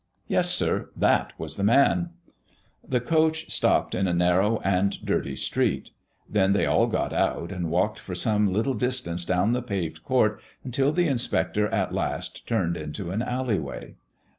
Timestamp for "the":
1.57-1.63, 2.83-2.99, 9.53-9.61, 10.91-11.07